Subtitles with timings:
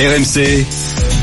[0.00, 0.64] RMC,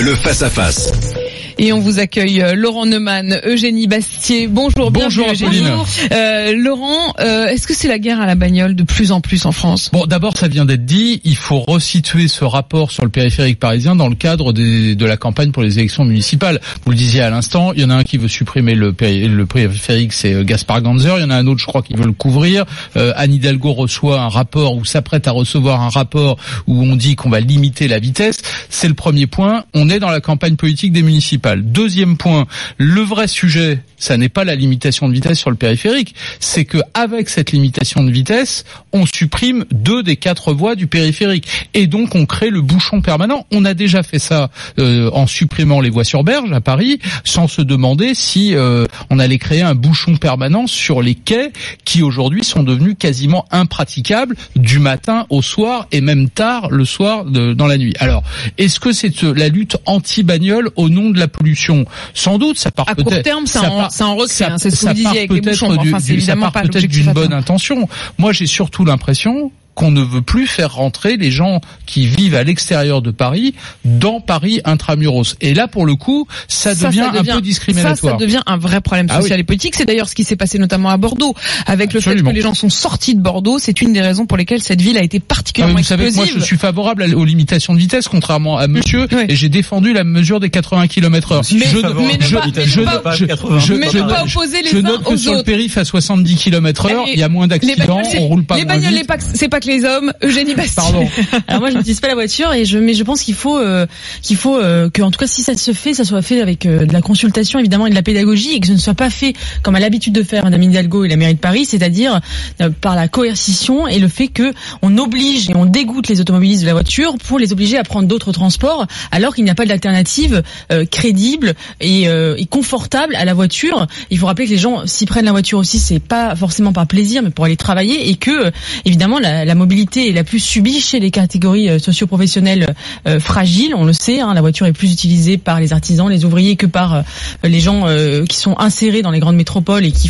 [0.00, 1.15] le face-à-face.
[1.58, 4.46] Et on vous accueille euh, Laurent Neumann, Eugénie Bastier.
[4.46, 5.70] Bonjour, Bonjour, bienvenue, Eugénie.
[6.12, 9.46] Euh, Laurent, euh, est-ce que c'est la guerre à la bagnole de plus en plus
[9.46, 9.88] en France?
[9.90, 11.22] Bon, d'abord, ça vient d'être dit.
[11.24, 15.16] Il faut resituer ce rapport sur le périphérique parisien dans le cadre des, de la
[15.16, 16.60] campagne pour les élections municipales.
[16.84, 19.26] Vous le disiez à l'instant, il y en a un qui veut supprimer le, péri-
[19.26, 21.14] le périphérique, c'est euh, Gaspard Ganzer.
[21.16, 22.66] Il y en a un autre, je crois, qui veut le couvrir.
[22.98, 26.36] Euh, Anne Hidalgo reçoit un rapport ou s'apprête à recevoir un rapport
[26.66, 28.42] où on dit qu'on va limiter la vitesse.
[28.68, 29.64] C'est le premier point.
[29.72, 31.45] On est dans la campagne politique des municipales.
[31.54, 32.46] Deuxième point,
[32.78, 36.78] le vrai sujet, ça n'est pas la limitation de vitesse sur le périphérique, c'est que
[36.94, 42.14] avec cette limitation de vitesse, on supprime deux des quatre voies du périphérique et donc
[42.14, 43.46] on crée le bouchon permanent.
[43.52, 47.48] On a déjà fait ça euh, en supprimant les voies sur berge à Paris, sans
[47.48, 51.52] se demander si euh, on allait créer un bouchon permanent sur les quais
[51.84, 57.24] qui aujourd'hui sont devenus quasiment impraticables du matin au soir et même tard le soir
[57.24, 57.94] dans la nuit.
[57.98, 58.22] Alors,
[58.58, 61.84] est-ce que c'est euh, la lutte anti-bagnole au nom de la pollution
[62.14, 63.22] Sans doute, ça part À court peut-être.
[63.24, 65.04] terme, ça en- part- ça en recrée, ça- hein, c'est ce que ça vous disiez
[65.04, 66.74] part avec les peut-être bouchons, mais du- enfin, c'est du- ça évidemment part pas peut-être
[66.74, 67.88] l'objectif d'une à bonne intention.
[68.18, 72.42] Moi, j'ai surtout l'impression qu'on ne veut plus faire rentrer les gens qui vivent à
[72.42, 75.36] l'extérieur de Paris dans Paris intramuros.
[75.40, 77.96] Et là, pour le coup, ça, devient, un peu discriminatoire.
[77.96, 79.42] Ça, ça devient un vrai problème Ah social oui.
[79.42, 79.74] et politique.
[79.76, 81.34] C'est d'ailleurs ce qui s'est passé notamment à Bordeaux,
[81.66, 83.58] avec le fait que les gens sont sortis de Bordeaux.
[83.60, 86.24] C'est une des raisons pour lesquelles cette ville a été Ah, particulièrement vous savez moi,
[86.26, 90.40] je suis favorable aux limitations de vitesse, contrairement à monsieur, et j'ai défendu la mesure
[90.40, 91.44] des 80 km heure.
[91.44, 94.36] Si je suis favorable mais ne je- pas- ne je- pas- je- ne pas je-
[94.38, 95.46] opposer les je uns note que aux sur le autres.
[95.46, 98.56] périph' à 70 km heure, Et il y a moins Les d'accidents, on roule pas
[98.56, 99.00] les moins bagnoles, vite.
[99.00, 100.12] les pas- c'est pas que les hommes.
[100.22, 100.82] Eugénie Bastien.
[100.82, 101.08] Pardon.
[101.48, 103.86] Alors moi je n'utilise pas la voiture et je mais je pense qu'il faut euh,
[104.22, 106.66] qu'il faut euh, que en tout cas si ça se fait ça soit fait avec
[106.66, 109.10] euh, de la consultation évidemment et de la pédagogie et que ce ne soit pas
[109.10, 112.20] fait comme a l'habitude de faire Madame Hidalgo et la mairie de Paris c'est-à-dire
[112.60, 116.62] euh, par la coercition et le fait que on oblige et on dégoûte les automobilistes
[116.62, 119.66] de la voiture pour les obliger à prendre d'autres transports alors qu'il n'y a pas
[119.66, 123.86] d'alternative euh, crédible et, euh, et confortable à la voiture.
[124.10, 126.86] Il faut rappeler que les gens s'y prennent la voiture aussi c'est pas forcément par
[126.86, 128.52] plaisir mais pour aller travailler et que
[128.84, 132.74] évidemment la, la mobilité est la plus subie chez les catégories euh, socio-professionnelles
[133.06, 133.74] euh, fragiles.
[133.74, 136.66] On le sait, hein, la voiture est plus utilisée par les artisans, les ouvriers que
[136.66, 137.02] par euh,
[137.44, 137.86] les gens
[138.28, 140.08] qui sont insérés dans les grandes métropoles et qui.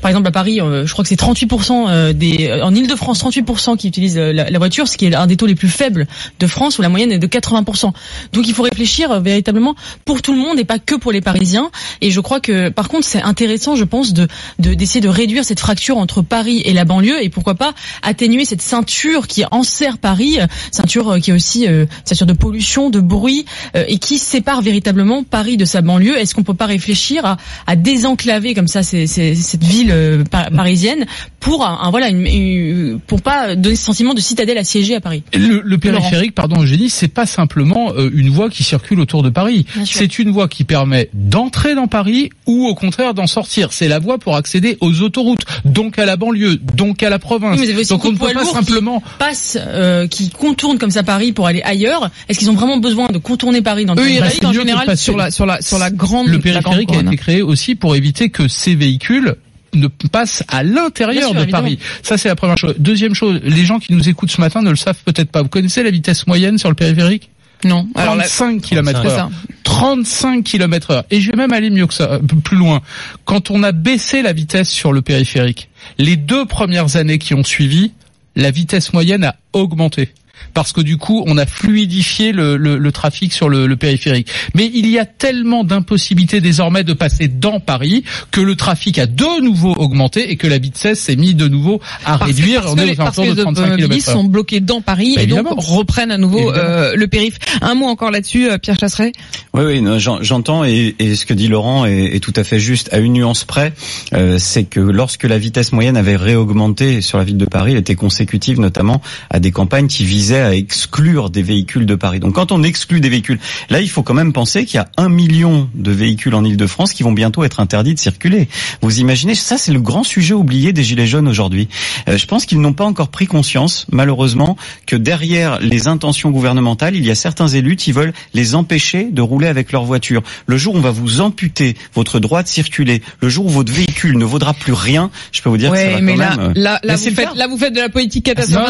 [0.00, 3.88] Par exemple à Paris, je crois que c'est 38% euh, des en Île-de-France 38% qui
[3.88, 6.06] utilisent la, voiture, ce qui est un des taux les plus faibles
[6.40, 7.92] de France où la moyenne est de 80%.
[8.32, 11.70] Donc il faut réfléchir véritablement pour tout le monde et pas que pour les Parisiens.
[12.00, 14.26] Et je crois que par contre c'est intéressant, je pense, de
[14.58, 18.44] de- d'essayer de réduire cette fracture entre Paris et la banlieue et pourquoi pas atténuer
[18.44, 20.38] cette qui enserre Paris,
[20.70, 23.44] ceinture euh, qui est aussi euh, ceinture de pollution, de bruit
[23.76, 26.18] euh, et qui sépare véritablement Paris de sa banlieue.
[26.18, 27.36] Est-ce qu'on peut pas réfléchir
[27.66, 31.06] à, désenclaver comme ça cette ville pa- parisienne
[31.44, 35.22] pour un, voilà une, une- pour pas donner ce sentiment de citadelle assiégée à Paris.
[35.34, 39.28] Le, le périphérique, pardon, Eugénie, c'est pas simplement euh, une voie qui circule autour de
[39.28, 39.66] Paris.
[39.84, 43.72] C'est une voie qui permet d'entrer dans Paris ou au contraire d'en sortir.
[43.74, 47.60] C'est la voie pour accéder aux autoroutes, donc à la banlieue, donc à la province.
[47.60, 49.02] Oui, mais donc on ne peut pas simplement.
[49.18, 52.10] Passe euh, qui contournent comme ça Paris pour aller ailleurs.
[52.28, 55.30] Est-ce qu'ils ont vraiment besoin de contourner Paris dans restent c'est en général sur la
[55.30, 56.28] sur la sur la grande.
[56.28, 59.34] Le la grande périphérique a été créé aussi pour éviter que ces véhicules
[59.74, 61.62] ne passent à l'intérieur de évidemment.
[61.62, 61.78] Paris.
[62.02, 62.74] Ça, c'est la première chose.
[62.78, 65.42] Deuxième chose, les gens qui nous écoutent ce matin ne le savent peut-être pas.
[65.42, 67.30] Vous connaissez la vitesse moyenne sur le périphérique?
[67.64, 67.88] Non.
[67.94, 69.10] Alors là, 35 km heure.
[69.10, 69.30] ça.
[69.64, 71.04] 35 km heure.
[71.10, 72.82] Et je vais même aller mieux que ça, peu plus loin.
[73.24, 75.68] Quand on a baissé la vitesse sur le périphérique,
[75.98, 77.92] les deux premières années qui ont suivi,
[78.36, 80.10] la vitesse moyenne a augmenté.
[80.52, 84.28] Parce que du coup, on a fluidifié le, le- le trafic sur le, le périphérique.
[84.54, 89.06] Mais il y a tellement d'impossibilités désormais de passer dans Paris que le trafic a
[89.06, 92.60] de nouveau augmenté et que la vitesse s'est mise de nouveau à Parce que- réduire.
[92.62, 94.60] parce on que est les- aux alentours que de les 35 automobilistes km sont bloqués
[94.60, 97.38] dans Paris Bah, et donc reprennent à nouveau euh, le périph.
[97.60, 99.12] Un mot encore là-dessus, euh, Pierre Chasseret?
[99.54, 102.88] Oui, oui, j'entends et, et ce que dit Laurent est, est tout à fait juste.
[102.92, 103.72] À une nuance près,
[104.14, 107.78] euh, c'est que lorsque la vitesse moyenne avait réaugmenté sur la ville de Paris, elle
[107.78, 112.20] était consécutive notamment à des campagnes qui visaient à exclure des véhicules de Paris.
[112.20, 113.38] Donc quand on exclut des véhicules,
[113.70, 116.92] là il faut quand même penser qu'il y a un million de véhicules en Ile-de-France
[116.92, 118.48] qui vont bientôt être interdits de circuler.
[118.82, 121.68] Vous imaginez, ça c'est le grand sujet oublié des Gilets jaunes aujourd'hui.
[122.08, 124.56] Euh, je pense qu'ils n'ont pas encore pris conscience, malheureusement,
[124.86, 129.20] que derrière les intentions gouvernementales, il y a certains élus qui veulent les empêcher de
[129.22, 130.22] rouler avec leur voiture.
[130.46, 133.72] Le jour où on va vous amputer votre droit de circuler, le jour où votre
[133.72, 136.18] véhicule ne vaudra plus rien, je peux vous dire que ça Ouais, va mais quand
[136.20, 136.46] là, même.
[136.50, 138.64] euh, là, là, vous faites, là, vous faites de la politique non, catastrophe.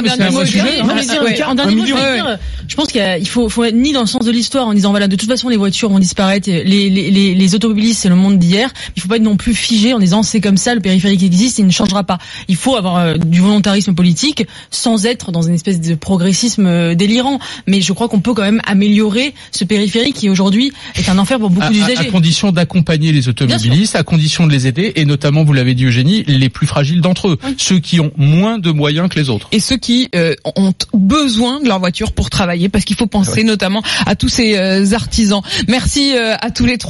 [1.51, 2.39] En, dernier mot, je, Ouais, dire,
[2.69, 5.09] je pense qu'il faut, faut être ni dans le sens de l'histoire en disant voilà
[5.09, 8.39] de toute façon les voitures vont disparaître, les, les, les, les automobilistes c'est le monde
[8.39, 8.71] d'hier.
[8.97, 11.59] Il faut pas être non plus figé en disant c'est comme ça, le périphérique existe,
[11.59, 12.19] il ne changera pas.
[12.49, 16.95] Il faut avoir euh, du volontarisme politique sans être dans une espèce de progressisme euh,
[16.95, 17.39] délirant.
[17.67, 21.39] Mais je crois qu'on peut quand même améliorer ce périphérique qui aujourd'hui est un enfer
[21.39, 22.09] pour beaucoup à, à- à d'usagers.
[22.11, 26.25] condition d'accompagner les automobilistes, à condition de les aider, et notamment, vous l'avez dit Eugénie,
[26.27, 29.49] les plus fragiles d'entre eux, ceux qui ont moins de moyens que les autres.
[29.53, 33.45] et ceux qui euh, ont besoin de leur voiture pour travailler, parce qu'il faut penser
[33.45, 35.43] notamment à tous ces euh, artisans.
[35.69, 36.83] Merci euh, à tous les trois.